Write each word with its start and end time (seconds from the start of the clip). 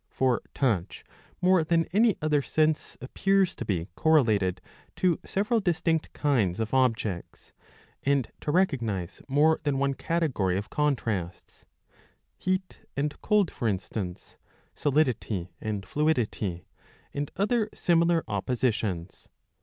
For 0.09 0.41
touch 0.55 1.03
more 1.43 1.63
than 1.63 1.85
any 1.93 2.17
other 2.23 2.41
sense 2.41 2.97
appears 3.01 3.53
to 3.53 3.63
be 3.65 3.85
correlated 3.93 4.59
to 4.95 5.19
several 5.23 5.59
distinct 5.59 6.11
kinds 6.11 6.59
of 6.59 6.73
objects, 6.73 7.53
and 8.01 8.27
to 8.41 8.49
recognise 8.49 9.21
more 9.27 9.59
than 9.61 9.77
one 9.77 9.93
category 9.93 10.57
of 10.57 10.71
contrasts, 10.71 11.65
heat 12.35 12.79
and 12.97 13.21
cold, 13.21 13.51
for 13.51 13.67
instance, 13.67 14.37
solidity 14.73 15.51
and 15.61 15.85
fluidity, 15.85 16.65
and 17.13 17.29
other 17.37 17.69
similar 17.71 18.23
oppositions. 18.27 19.29